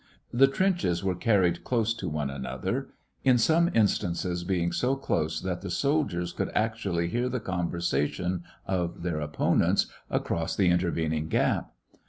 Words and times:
The 0.33 0.47
trenches 0.47 1.03
were 1.03 1.13
carried 1.13 1.63
close 1.63 1.93
to 1.93 2.09
one 2.09 2.31
another, 2.31 2.89
in 3.23 3.37
some 3.37 3.69
instances 3.75 4.43
being 4.43 4.71
so 4.71 4.95
close 4.95 5.39
that 5.41 5.61
the 5.61 5.69
soldiers 5.69 6.33
could 6.33 6.49
actually 6.55 7.07
hear 7.09 7.29
the 7.29 7.39
conversation 7.39 8.43
of 8.65 9.03
their 9.03 9.19
opponents 9.19 9.85
across 10.09 10.55
the 10.55 10.69
intervening 10.71 11.27
gap. 11.27 11.73